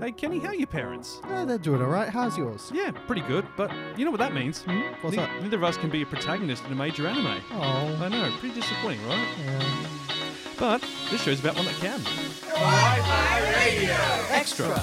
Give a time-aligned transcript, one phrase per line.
[0.00, 1.20] Hey, Kenny, how are your parents?
[1.28, 2.08] Yeah, they're doing all right.
[2.08, 2.70] How's yours?
[2.72, 4.62] Yeah, pretty good, but you know what that means?
[4.62, 4.80] Hmm?
[5.00, 5.42] What's Ne- that?
[5.42, 7.40] Neither of us can be a protagonist in a major anime.
[7.52, 9.26] Oh, I know, pretty disappointing, right?
[9.44, 9.62] yeah.
[10.58, 12.00] But this show's about one that can.
[14.32, 14.82] Extra.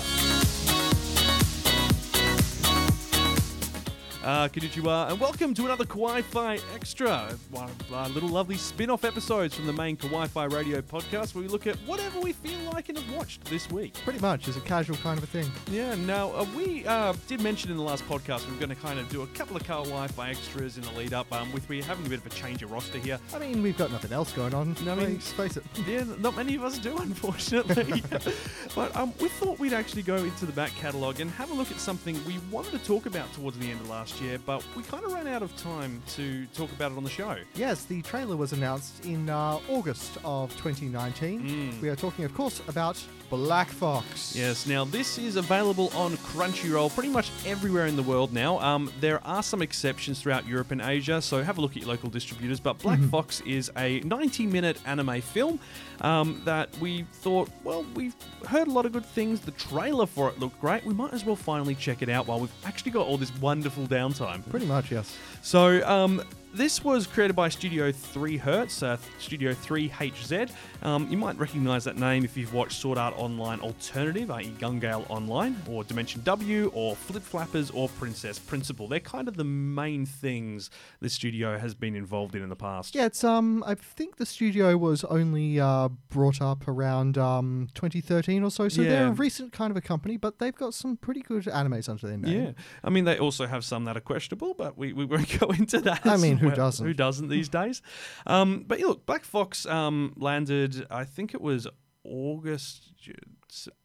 [4.24, 9.04] Uh, konnichiwa, and welcome to another Kawaii Fi Extra, one of our little lovely spin-off
[9.04, 12.58] episodes from the main Kawaii Fi Radio podcast, where we look at whatever we feel
[12.72, 13.96] like and have watched this week.
[14.06, 14.48] Pretty much.
[14.48, 15.52] It's a casual kind of a thing.
[15.70, 18.76] Yeah, now uh, we uh, did mention in the last podcast we are going to
[18.76, 21.82] kind of do a couple of Kawaii Fi Extras in the lead-up, um, with we
[21.82, 23.20] having a bit of a change of roster here.
[23.34, 24.74] I mean, we've got nothing else going on.
[24.86, 25.66] No, I mean- let's face it.
[25.86, 28.02] Yeah, not many of us do, unfortunately.
[28.76, 31.72] but um, we thought we'd actually go into the back catalogue and have a look
[31.72, 34.84] at something we wanted to talk about towards the end of last year, but we
[34.84, 37.38] kind of ran out of time to talk about it on the show.
[37.56, 41.42] Yes, the trailer was announced in uh, August of 2019.
[41.42, 41.82] Mm.
[41.82, 43.04] We are talking, of course, about
[43.36, 44.36] Black Fox.
[44.36, 48.60] Yes, now this is available on Crunchyroll pretty much everywhere in the world now.
[48.60, 51.88] Um, there are some exceptions throughout Europe and Asia, so have a look at your
[51.88, 52.60] local distributors.
[52.60, 55.60] But Black Fox is a 90 minute anime film
[56.02, 58.16] um, that we thought, well, we've
[58.48, 59.40] heard a lot of good things.
[59.40, 60.86] The trailer for it looked great.
[60.86, 63.88] We might as well finally check it out while we've actually got all this wonderful
[63.88, 64.48] downtime.
[64.48, 65.18] Pretty much, yes.
[65.42, 66.22] So, um,
[66.54, 70.52] this was created by Studio 3 Hertz, uh, Studio 3HZ.
[70.84, 74.80] Um, you might recognize that name if you've watched Sword Art Online Alternative, i.e., Gun
[74.80, 78.88] Gale Online, or Dimension W, or Flip Flappers, or Princess Principal.
[78.88, 80.70] They're kind of the main things
[81.02, 82.94] this studio has been involved in in the past.
[82.94, 83.64] Yeah, it's um.
[83.66, 88.84] I think the studio was only uh, brought up around um 2013 or so, so
[88.84, 92.08] they're a recent kind of a company, but they've got some pretty good animes under
[92.08, 92.46] their name.
[92.46, 92.52] Yeah,
[92.84, 95.80] I mean they also have some that are questionable, but we, we won't go into
[95.82, 96.06] that.
[96.06, 96.86] I mean, who Well, doesn't?
[96.86, 97.82] Who doesn't these days?
[98.28, 100.86] Um, but yeah, look, Black Fox um, landed.
[100.92, 101.68] I think it was
[102.04, 102.90] August.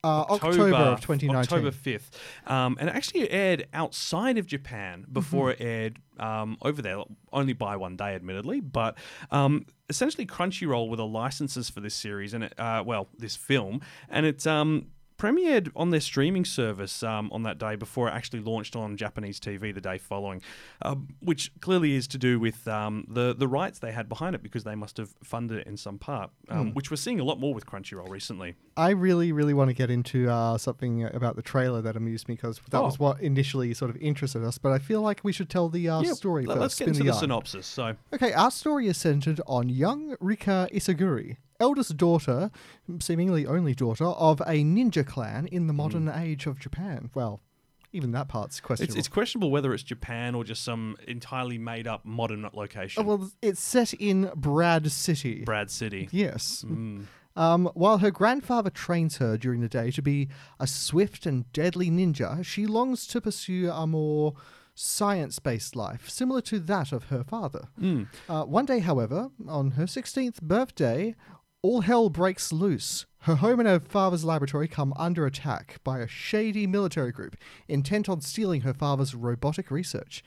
[0.03, 1.37] Uh, October of 2019.
[1.37, 2.11] October 5th.
[2.51, 5.63] Um, and it actually aired outside of Japan before Mm-hmm.
[5.63, 8.61] it aired um, over there, only by one day, admittedly.
[8.61, 8.97] But
[9.31, 13.81] um, essentially, Crunchyroll were the licenses for this series, and it, uh, well, this film,
[14.09, 14.47] and it's.
[15.19, 19.41] Premiered on their streaming service um, on that day before it actually launched on Japanese
[19.41, 20.41] TV the day following,
[20.83, 24.45] um, which clearly is to do with um, the the rights they had behind it
[24.45, 27.41] because they must have funded it in some part, um, which we're seeing a lot
[27.41, 28.55] more with Crunchyroll recently.
[28.77, 32.37] I really, really want to get into uh, something about the trailer that amused me
[32.37, 32.83] because that Oh.
[32.85, 34.57] was what initially sort of interested us.
[34.57, 36.61] But I feel like we should tell the uh, Yeah, story let- first.
[36.63, 37.19] Let's get into the, yarn.
[37.19, 37.67] synopsis.
[37.67, 42.51] So, Okay, our story is centered on young Rika Isaguri, eldest daughter,
[43.01, 47.11] seemingly only daughter, of a ninja clan in the modern age of Japan.
[47.15, 47.41] Well,
[47.93, 48.99] even that part's it's, questionable.
[48.99, 53.03] it's questionable whether it's Japan or just some entirely made up modern location.
[53.03, 55.43] Oh, well, it's set in Brad City.
[55.45, 56.09] Brad City.
[56.13, 56.65] Yes.
[56.67, 57.07] Mm.
[57.37, 61.89] Um, while her grandfather trains her during the day to be a swift and deadly
[61.89, 64.35] ninja, she longs to pursue a more
[64.75, 67.69] science based life, similar to that of her father.
[67.81, 68.09] Mm.
[68.29, 71.15] Uh, one day, however, on her 16th birthday,
[71.63, 73.07] all hell breaks loose.
[73.23, 77.37] Her home and her father's laboratory come under attack by a shady military group
[77.67, 80.23] intent on stealing her father's robotic research.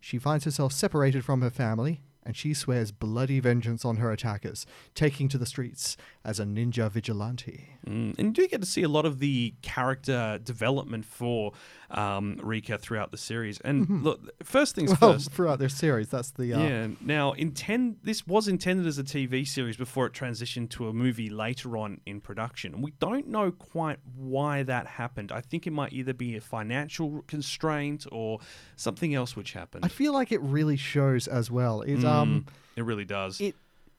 [0.00, 4.66] She finds herself separated from her family, and she swears bloody vengeance on her attackers,
[4.94, 7.70] taking to the streets as a ninja vigilante.
[7.86, 8.18] Mm.
[8.18, 11.52] And you do get to see a lot of the character development for
[11.90, 13.60] um, Rika throughout the series.
[13.60, 15.04] And look, first things Mm-hmm.
[15.04, 15.32] Well, first.
[15.32, 16.88] throughout their series, that's the uh, Yeah.
[17.00, 21.28] Now, intend this was intended as a TV series before it transitioned to a movie
[21.28, 22.74] later on in production.
[22.74, 25.32] And we don't know quite why that happened.
[25.32, 28.38] I think it might either be a financial constraint or
[28.76, 29.84] something else which happened.
[29.84, 31.82] I feel like it really shows as well.
[31.82, 32.46] It um,
[32.76, 33.40] it really does.
[33.40, 33.54] it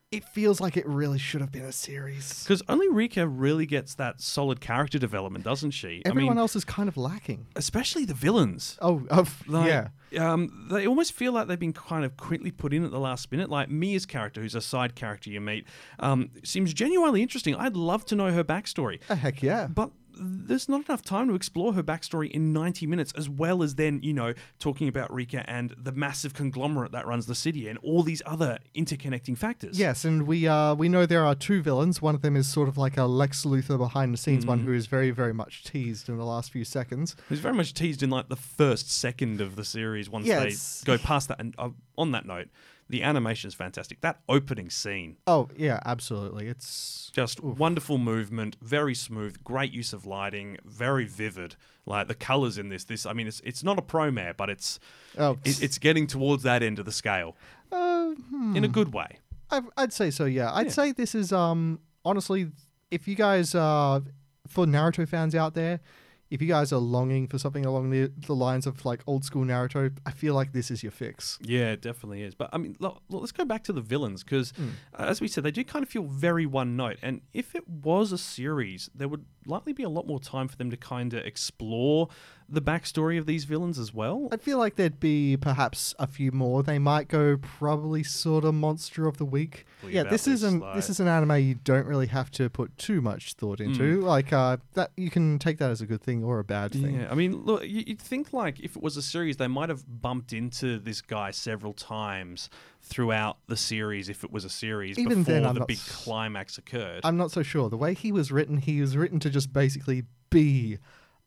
[0.10, 2.44] it feels like it really should have been a series.
[2.44, 6.02] Because only Rika really gets that solid character development, doesn't she?
[6.06, 7.48] Everyone I mean, else is kind of lacking.
[7.58, 8.78] especially the villains.
[8.82, 10.32] Oh, of Like, yeah.
[10.32, 13.30] Um, they almost feel like they've been kind of quickly put in at the last
[13.34, 13.50] minute.
[13.50, 15.66] Like Mia's character, who's a side character you meet,
[16.00, 17.56] um, seems genuinely interesting.
[17.56, 19.02] I'd love to know her backstory.
[19.10, 19.68] Uh, heck yeah.
[19.68, 23.76] But there's not enough time to explore her backstory in 90 minutes, as well as
[23.76, 27.78] then, you know, talking about Rika and the massive conglomerate that runs the city and
[27.80, 29.80] all these other interconnecting factors.
[29.80, 32.02] Yes, and we uh we know there are two villains.
[32.02, 34.74] One of them is sort of like a Lex Luthor behind the scenes one who
[34.74, 37.16] is very very much teased in the last few seconds.
[37.30, 40.56] He's very much teased in like the first second of the series once Yeah, they
[40.86, 41.40] go past that.
[41.40, 42.50] And uh, on that note,
[42.90, 44.02] the animation is fantastic.
[44.02, 46.48] That opening scene, Oh yeah, absolutely.
[46.48, 51.56] It's just wonderful movement, very smooth, great use of lighting, very vivid.
[51.86, 54.80] Like the colors in this, this I mean, it's it's not a promare, but it's
[55.18, 57.36] oh it, it's getting towards that end of the scale
[57.72, 58.56] uh, hmm.
[58.56, 59.20] in a good way.
[59.50, 60.26] I, I'd say so.
[60.26, 60.72] Yeah, I'd Yeah.
[60.74, 62.52] say this is um honestly,
[62.92, 64.02] if you guys uh
[64.48, 65.80] for Naruto fans out there,
[66.30, 69.46] if you guys are longing for something along the, the lines of like old school
[69.46, 71.40] Naruto, I feel like this is your fix.
[71.42, 72.36] Yeah, it definitely is.
[72.36, 74.70] But I mean, look, look, let's go back to the villains because, Hmm.
[74.98, 76.98] as we said, they do kind of feel very one note.
[77.02, 80.58] And if it was a series, there would likely be a lot more time for
[80.58, 82.10] them to kind of explore
[82.50, 84.30] the backstory of these villains as well.
[84.32, 86.64] I feel like there'd be perhaps a few more.
[86.64, 89.66] They might go probably sort of monster of the week.
[89.86, 92.78] Yeah, this this, isn't like- this is an anime you don't really have to put
[92.78, 94.00] too much thought into.
[94.02, 97.02] Like uh, that, you can take that as a good thing or a bad thing.
[97.02, 99.70] Yeah, I mean, look, you- you'd think like if it was a series, they might
[99.70, 102.50] have bumped into this guy several times
[102.82, 104.08] throughout the series.
[104.10, 107.02] If it was a series, Even before then, I'm the big s- climax occurred.
[107.04, 107.70] I'm not so sure.
[107.70, 110.78] The way he was written, he was written to just basically be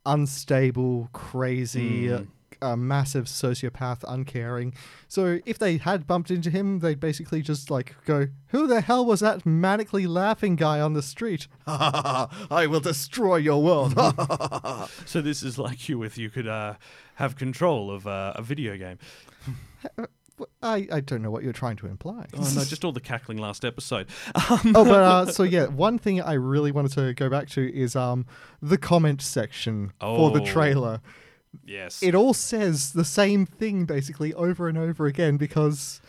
[0.07, 2.29] unstable, crazy, Mm.
[2.63, 4.75] a massive sociopath, uncaring.
[5.09, 9.07] So if they had bumped into him, they'd basically just like go, "Who the hell
[9.07, 11.49] was that manically laughing guy on the street?
[11.67, 13.95] I will destroy your world."
[15.07, 16.75] so this is like you if you could uh,
[17.15, 18.99] have control of uh, a video game.
[20.63, 22.27] I, I don't know what you're trying to imply.
[22.35, 24.09] Oh no, just all the cackling last episode.
[24.35, 27.95] oh, but uh, so yeah, one thing I really wanted to go back to is
[27.97, 28.27] um
[28.63, 30.47] the comment section for the Oh.
[30.47, 31.01] trailer.
[31.65, 36.01] Yes, It all says the same thing basically over and over again because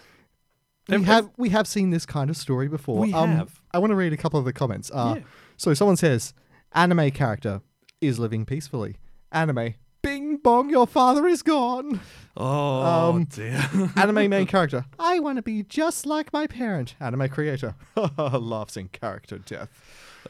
[0.87, 2.99] we Ev- have we have seen this kind of story before.
[2.99, 3.61] We um, have.
[3.71, 4.91] I want to read a couple of the comments.
[4.93, 5.23] Uh, Yeah.
[5.57, 6.33] So someone says,
[6.73, 7.61] "Anime character
[8.01, 8.97] is living peacefully."
[9.31, 11.99] Anime, Bing bong, your father is gone.
[12.35, 13.69] Oh Um, dear.
[13.95, 16.95] Anime main character, I want to be just like my parent.
[16.99, 17.75] Anime creator,
[18.17, 19.69] laughs in character death.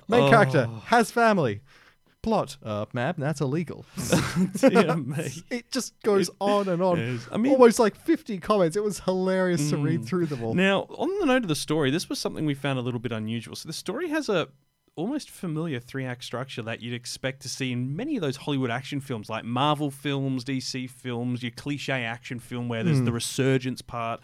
[0.08, 0.80] Main character Oh.
[0.88, 1.62] has family.
[2.24, 3.84] Plot, uh, ma'am, that's illegal.
[4.60, 5.32] dear me.
[5.50, 7.00] It just goes on and on.
[7.00, 7.28] is.
[7.32, 8.76] I mean- almost like 50 comments.
[8.78, 10.06] It was hilarious to read Mm.
[10.06, 10.54] through them all.
[10.54, 13.12] Now, on the note of the story, this was something we found a little bit
[13.12, 13.56] unusual.
[13.56, 14.50] So the story has a
[14.96, 18.70] almost familiar three act structure that you'd expect to see in many of those Hollywood
[18.72, 23.06] action films, like Marvel films, DC films, your cliche action film where there's Hmm.
[23.06, 24.20] the resurgence part.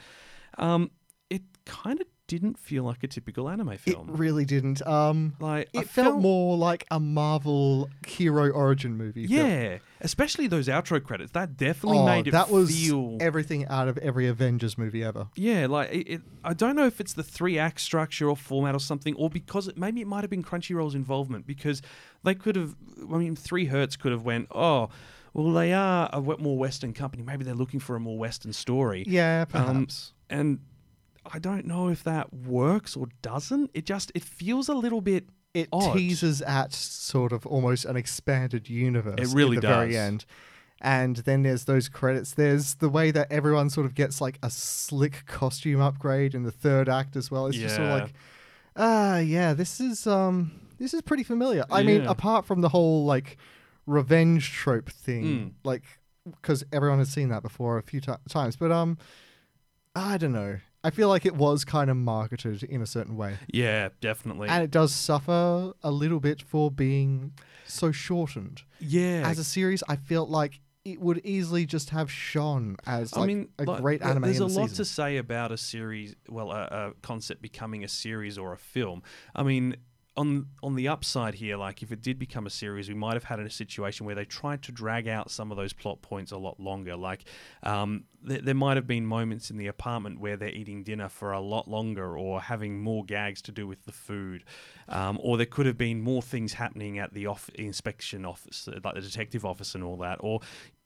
[0.57, 0.91] Um,
[1.29, 4.07] it kind of didn't feel like a typical anime It film.
[4.15, 4.85] really didn't.
[4.85, 9.23] Um, like it felt felt more like a Marvel hero origin movie.
[9.23, 11.31] It yeah, especially those outro credits.
[11.31, 15.27] That definitely Oh, made it that was feel everything out of every Avengers movie ever.
[15.35, 18.75] Yeah, like it, it, I don't know if it's the three act structure or format
[18.75, 21.81] or something, or because it, maybe it might have been Crunchyroll's involvement because
[22.23, 22.75] they could have.
[23.11, 24.89] I mean, Three Hertz could have went, oh,
[25.33, 27.23] well, they are a more Western company.
[27.23, 30.13] Maybe they're looking for a more Western story, Yeah, Um, perhaps.
[30.29, 30.59] and
[31.33, 33.71] I don't know if that works or doesn't.
[33.73, 35.25] It just it feels a little bit.
[35.53, 35.95] it odd.
[35.97, 39.15] teases at sort of almost an expanded universe.
[39.17, 39.95] It really at the very does.
[39.97, 40.25] end.
[40.79, 42.33] And then there's those credits.
[42.35, 46.51] There's the way that everyone sort of gets like a slick costume upgrade in the
[46.51, 47.47] third act as well.
[47.47, 48.13] It's just sort of like,
[48.75, 51.65] ah, yeah, this is um, this is pretty familiar.
[51.71, 53.37] I mean, apart from the whole like
[53.87, 55.51] revenge trope thing, Mm.
[55.63, 55.83] like
[56.29, 58.55] because everyone has seen that before a few ti times.
[58.55, 58.97] But um,
[59.95, 60.59] I don't know.
[60.83, 63.37] I feel like it was kind of marketed in a certain way.
[63.47, 64.47] Yeah, definitely.
[64.49, 67.33] And it does suffer a little bit for being
[67.65, 68.61] so shortened.
[68.79, 73.23] yeah, As a series, I felt like it would easily just have shone as like
[73.23, 74.75] I mean, a like, great anime There's a lot season.
[74.77, 79.03] to say about a series, well, a, a concept becoming a series or a film.
[79.35, 79.75] I mean,
[80.17, 83.23] on on the upside here, like if it did become a series, we might have
[83.23, 86.37] had a situation where they tried to drag out some of those plot points a
[86.37, 86.95] lot longer.
[86.95, 87.25] Like,
[87.61, 91.31] um, th- there might have been moments in the apartment where they're eating dinner for
[91.31, 94.43] a lot longer, or having more gags to do with the food,
[94.89, 98.95] um, or there could have been more things happening at the off- inspection office, like
[98.95, 100.41] the detective office and all that, or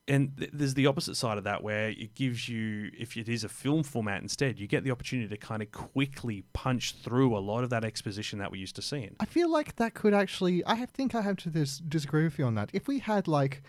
[0.08, 3.44] and th- there's the opposite side of that where it gives you if it is
[3.44, 7.40] a film format instead you get the opportunity to kind of quickly punch through a
[7.40, 10.64] lot of that exposition that we're used to seeing I feel like that could actually.
[10.66, 12.70] I have, think I have to dis- disagree with you on that.
[12.74, 13.62] If we had like,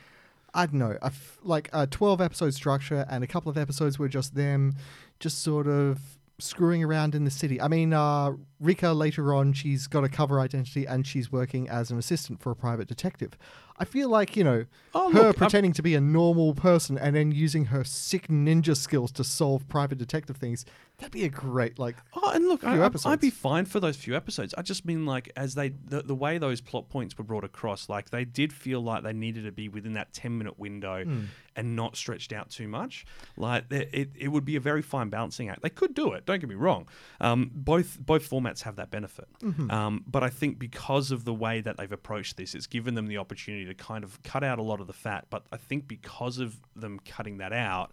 [0.54, 3.98] I don't know, a f- like a twelve episode structure and a couple of episodes
[3.98, 4.74] were just them,
[5.20, 6.00] just sort of
[6.38, 7.60] screwing around in the city.
[7.60, 11.90] I mean, uh, Rika later on, she's got a cover identity and she's working as
[11.90, 13.36] an assistant for a private detective.
[13.82, 16.96] I feel like you know Oh, her look, I'm- pretending to be a normal person
[16.98, 20.64] and then using her sick ninja skills to solve private detective things.
[20.98, 21.96] That'd be a great like.
[22.14, 23.12] Oh, and look, I, few I- episodes.
[23.12, 24.54] I'd be fine for those few episodes.
[24.56, 27.88] I just mean like as they the, the way those plot points were brought across,
[27.88, 31.24] like they did feel like they needed to be within that ten minute window Hmm.
[31.56, 33.04] and not stretched out too much.
[33.36, 35.62] Like it, it would be a very fine balancing act.
[35.62, 36.24] They could do it.
[36.26, 36.86] Don't get me wrong.
[37.20, 39.26] Um, both both formats have that benefit.
[39.42, 39.70] Mm-hmm.
[39.72, 43.06] Um, but I think because of the way that they've approached this, it's given them
[43.08, 45.26] the opportunity to kind of cut out a lot of the fat.
[45.30, 47.90] But I think because of them cutting that out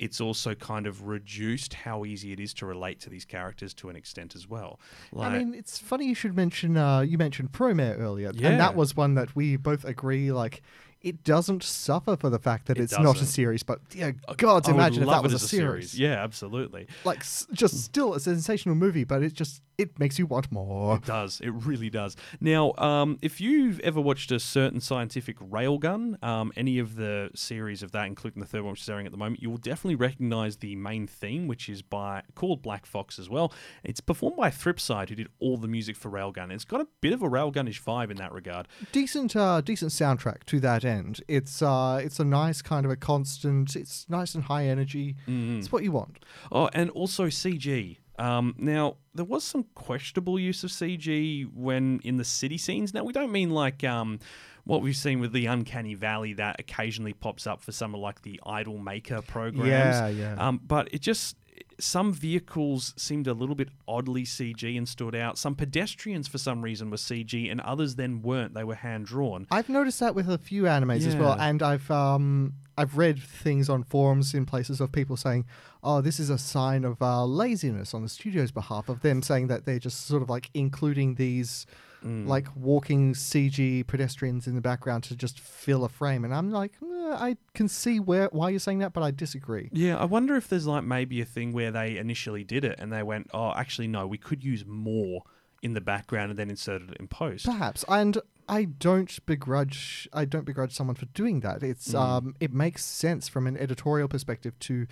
[0.00, 3.88] it's also kind of reduced how easy it is to relate to these characters to
[3.88, 4.78] an extent as well.
[5.10, 6.76] Like, I mean, it's funny you should mention.
[6.76, 8.50] Uh, you mentioned Promare earlier, Yeah.
[8.50, 10.30] and that was one that we both agree.
[10.30, 10.62] Like,
[11.02, 13.64] it doesn't suffer for the fact that It it's not a series.
[13.64, 15.98] But yeah, God, imagine if that was a as series.
[15.98, 16.86] Yeah, absolutely.
[17.04, 20.96] Like s- just still a sensational movie, but it just it makes you want more.
[20.96, 21.40] It does.
[21.40, 22.16] It really does.
[22.40, 27.84] Now, um, if you've ever watched a certain scientific railgun, um, any of the series
[27.84, 29.94] of that, including the third one which is airing at the moment, you will definitely
[29.94, 33.52] recognise the main theme, which is by called Black Fox as well.
[33.84, 36.50] It's performed by fripSide, who did all the music for Railgun.
[36.50, 38.66] It's got a bit of a railgunish vibe in that regard.
[38.90, 41.22] Decent, uh, decent soundtrack to that end.
[41.28, 43.76] It's uh, it's a nice kind of a constant.
[43.76, 45.14] It's nice and high energy.
[45.28, 45.58] Mm.
[45.58, 46.24] It's what you want.
[46.50, 47.98] Oh, and also CG.
[48.18, 52.92] Um, now there was some questionable use of CG when in the city scenes.
[52.92, 54.18] Now we don't mean like um,
[54.64, 58.22] what we've seen with the Uncanny Valley that occasionally pops up for some of like
[58.22, 59.68] the Idol Maker programs.
[59.68, 60.34] Yeah, yeah.
[60.38, 61.36] Um, but it just
[61.80, 65.38] some vehicles seemed a little bit oddly CG and stood out.
[65.38, 68.54] Some pedestrians for some reason were CG, and others then weren't.
[68.54, 69.46] They were hand drawn.
[69.50, 73.68] I've noticed that with a few animes as well, and I've um I've read things
[73.68, 75.44] on forums in places of people saying,
[75.82, 79.48] "Oh, this is a sign of uh, laziness on the studio's behalf of them saying
[79.48, 81.66] that they're just sort of like including these
[82.04, 82.28] Mm.
[82.28, 86.74] like walking CG pedestrians in the background to just fill a frame." And I'm like,
[86.80, 86.86] "Eh,
[87.28, 89.68] I can see where why you're saying that, but I disagree.
[89.72, 92.92] Yeah, I wonder if there's like maybe a thing where they initially did it and
[92.92, 95.22] they went, oh, actually, no, we could use more
[95.60, 97.44] in the background and then inserted it in post.
[97.46, 101.62] Perhaps, and I don't begrudge I don't begrudge someone for doing that.
[101.62, 101.98] It's Mm.
[102.00, 104.86] um it makes sense from an editorial perspective to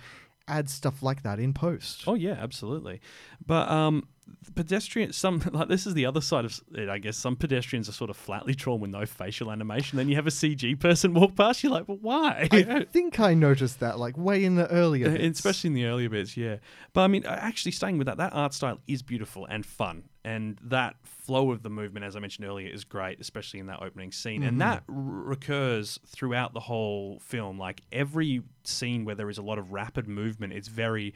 [0.47, 2.03] add stuff like that in post.
[2.07, 3.01] Oh yeah, absolutely.
[3.45, 4.07] But um,
[4.55, 6.89] pedestrian, some like this is the other side of it.
[6.89, 9.97] I guess some pedestrians are sort of flatly drawn with no facial animation.
[9.97, 11.63] Then you have a CG person walk past.
[11.63, 12.47] You're like, well, why?
[12.51, 15.39] I think I noticed that like way in the earlier, Uh, bits.
[15.39, 16.57] especially in the earlier bits, yeah.
[16.93, 20.57] But I mean, actually, staying with that, that art style is beautiful and fun, and
[20.63, 24.11] that flow of the movement, as I mentioned earlier, is great, especially in that opening
[24.11, 24.47] scene, Mhm.
[24.47, 27.57] and that r- recurs throughout the whole film.
[27.59, 31.13] Like every scene where there is a lot of rapid movement, it's very.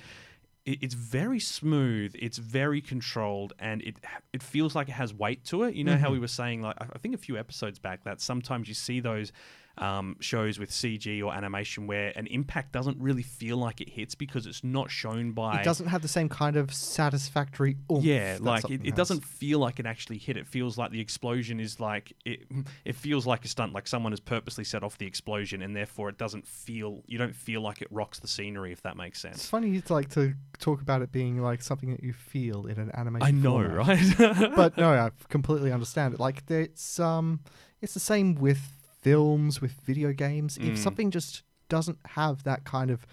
[0.66, 2.14] It- It's very smooth.
[2.18, 3.98] It's very controlled, and it
[4.34, 5.76] it feels like it has weight to it.
[5.76, 6.14] You know how Mhm.
[6.14, 9.32] we were saying, like I think a few episodes back, that sometimes you see those
[9.78, 14.16] um, shows with CG or animation where an impact doesn't really feel like it hits
[14.16, 15.62] because it's not shown by.
[15.62, 19.60] it doesn't have the same kind of satisfactory oomph Yeah, like it, it doesn't feel
[19.60, 20.38] like it actually hit.
[20.38, 22.44] It feels like the explosion is like it.
[22.86, 26.10] It feels like a stunt, like someone has purposely set off the explosion, and therefore
[26.10, 27.04] it doesn't feel.
[27.08, 29.38] You don't feel like it rocks the scenery, if that makes sense.
[29.38, 32.80] It's funny to like to talk about it being like something that you feel in
[32.80, 33.28] an animation.
[33.28, 34.20] I know, format.
[34.20, 34.56] right?
[34.56, 36.20] but no, I completely understand it.
[36.20, 37.40] Like it's um,
[37.82, 38.62] it's the same with
[39.02, 40.58] films, with video games.
[40.58, 40.74] Mm.
[40.74, 43.06] If something just doesn't have that kind of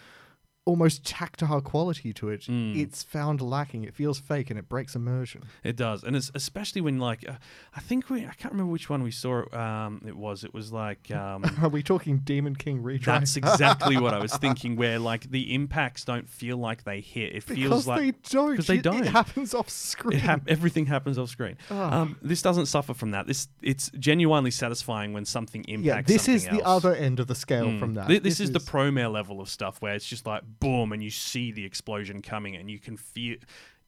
[0.69, 2.77] almost tactile quality to it, Mm.
[2.79, 3.85] it's found lacking.
[3.85, 5.43] It feels fake and it breaks immersion.
[5.65, 7.35] It does, and it's especially when like uh,
[7.75, 9.45] I think we I can't remember which one we saw.
[9.57, 13.05] Um, it was it was like um, Are we talking Demon King retry?
[13.05, 14.77] that's exactly what I was thinking.
[14.77, 17.35] Where like the impacts don't feel like they hit.
[17.35, 18.57] It because feels like they don't.
[18.57, 19.05] 'cause they It- don't.
[19.05, 20.19] It happens off screen.
[20.19, 21.57] it hap- everything happens off screen.
[21.71, 21.93] Ugh.
[21.93, 23.27] Um, this doesn't suffer from that.
[23.27, 25.87] This it's genuinely satisfying when something impacts.
[25.87, 27.79] yeah, this is something the other end of the scale Mm.
[27.81, 28.09] from that.
[28.09, 31.11] Thi- This, is, the promare level of stuff where it's just like boom, and you
[31.11, 33.37] see the explosion coming, and you can feel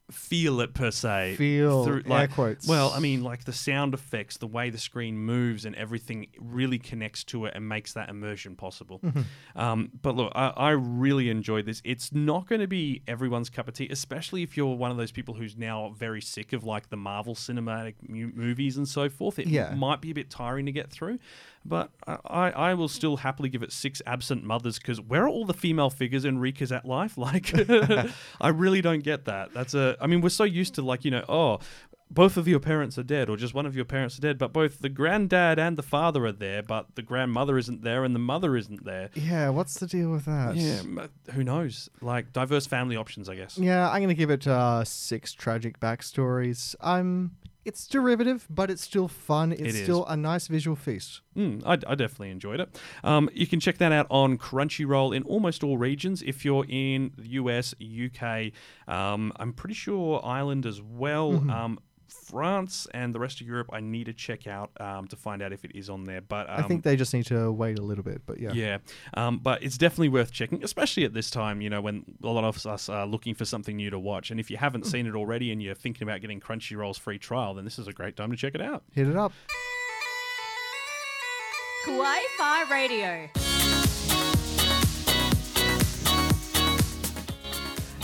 [0.09, 1.35] feel it per se.
[1.37, 2.67] feel through, air like, quotes.
[2.67, 6.77] Well, I mean, like the sound effects, the way the screen moves, and everything really
[6.79, 8.99] connects to it and makes that immersion possible.
[8.99, 9.23] Mhm.
[9.55, 11.81] Um, but look, I, I really enjoyed this.
[11.85, 15.13] It's not going to be everyone's cup of tea, especially if you're one of those
[15.13, 19.39] people who's now very sick of like the Marvel cinematic mu- movies and so forth.
[19.39, 19.73] It Yeah.
[19.75, 21.19] might be a bit tiring to get through,
[21.63, 25.45] but I, I will still happily give it six absent mothers because where are all
[25.45, 27.17] the female figures in Rika's at life?
[27.21, 27.53] Like,
[28.41, 29.53] I really don't get that.
[29.53, 29.95] That's a.
[30.01, 31.59] I mean, we're so used to like you know, oh.
[32.13, 34.51] Both of your parents are dead, or just one of your parents are dead, but
[34.51, 38.19] both the granddad and the father are there, but the grandmother isn't there and the
[38.19, 39.09] mother isn't there.
[39.13, 40.57] yeah, what's the deal with that?
[40.57, 40.81] Yeah,
[41.31, 41.89] who knows?
[42.01, 43.57] Like diverse family options, I guess.
[43.57, 46.75] Yeah, I'm gonna give it uh, six tragic backstories.
[46.81, 47.37] I'm.
[47.63, 49.51] It's derivative, but it's still fun.
[49.51, 51.21] It's It still a nice visual feast.
[51.37, 52.79] Mm, I, I definitely enjoyed it.
[53.03, 56.21] Um, you can check that out on Crunchyroll in almost all regions.
[56.23, 58.51] If you're in the US, UK,
[58.87, 61.33] um, I'm pretty sure Ireland as well.
[61.33, 61.51] Mhm.
[61.51, 61.79] Um,
[62.11, 65.53] France and the rest of Europe, I need to check out um, to find out
[65.53, 66.21] if it is on there.
[66.21, 68.51] But um, I think they just need to wait a little bit, but yeah.
[68.53, 68.77] Yeah,
[69.13, 71.61] um, but it's definitely worth checking, especially at this time.
[71.61, 74.39] You know, when a lot of us are looking for something new to watch, and
[74.39, 77.65] if you haven't seen it already and you're thinking about getting Crunchyroll's free trial, then
[77.65, 78.83] this is a great time to check it out.
[78.93, 79.33] Hit it up.
[81.85, 83.50] Kawaii Fi Radio.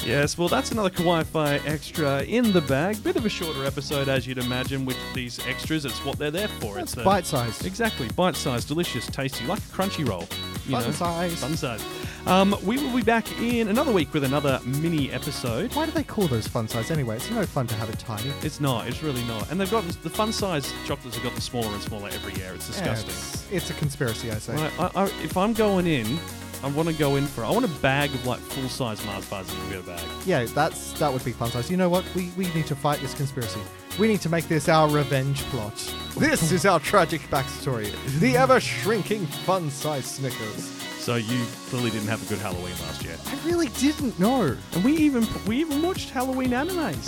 [0.08, 3.04] Yes, well, that's another Kawaii Fi extra in the bag.
[3.04, 5.84] Bit of a shorter episode, as you'd imagine, with these extras.
[5.84, 6.80] It's what they're there for.
[6.80, 7.66] It's the- bite sized.
[7.66, 10.22] Exactly, bite-sized, delicious, tasty, like a crunchy roll.
[10.66, 11.34] You Fun know, size.
[11.36, 11.84] fun size.
[12.26, 15.74] Um, we will be back in another week with another mini episode.
[15.76, 17.18] Why do they call those fun size anyway?
[17.18, 18.32] It's no fun to have it tiny.
[18.44, 18.88] It's not.
[18.88, 19.52] It's really not.
[19.52, 22.54] And they've got the fun size chocolates have gotten smaller and smaller every year.
[22.56, 23.50] It's Yeah, disgusting.
[23.52, 24.56] it's, it's a conspiracy, I say.
[24.56, 26.18] Right, I, I, if I'm going in,
[26.64, 27.44] I want to go in for.
[27.44, 29.52] I want a bag of like full size Mars bars.
[29.70, 30.02] Get a bag.
[30.26, 31.70] Yeah, that's that would be fun size.
[31.70, 32.04] You know what?
[32.16, 33.60] We we need to fight this conspiracy.
[34.00, 35.76] We need to make this our revenge plot.
[36.18, 37.92] This is our tragic backstory.
[38.20, 40.87] The ever shrinking fun size Snickers.
[41.08, 43.16] So you clearly didn't have a good Halloween last year.
[43.28, 44.58] I really didn't know.
[44.74, 47.06] And we even we even watched Halloween animes.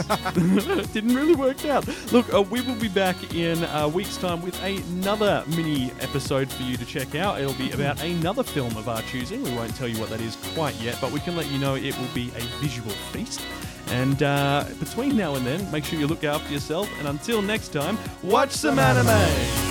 [0.94, 1.86] Didn't really work out.
[2.14, 6.64] Look, uh, we will be back in a week's time with another mini episode for
[6.64, 7.42] you to check out.
[7.42, 9.44] It'll be about another film of our choosing.
[9.44, 11.76] We won't tell you what that is quite yet, but we can let you know
[11.76, 13.42] it will be a visual feast.
[13.88, 16.90] And uh, between now and then, make sure you look after yourself.
[17.00, 19.69] And until next time, watch some anime.